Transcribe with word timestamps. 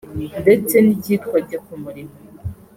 ndetse 0.41 0.75
n’icyitwa 0.81 1.37
Jya 1.47 1.59
Ku 1.65 1.73
Murimo 1.83 2.15